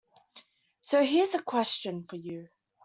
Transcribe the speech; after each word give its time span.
So 0.81 1.03
here’s 1.03 1.35
a 1.35 1.43
question 1.43 2.05
for 2.09 2.15
you. 2.15 2.47